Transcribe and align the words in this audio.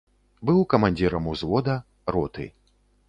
Быў 0.49 0.61
камандзірам 0.71 1.29
узвода, 1.33 1.77
роты. 2.17 2.49